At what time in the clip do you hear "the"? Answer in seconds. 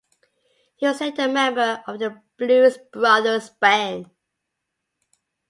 1.99-2.23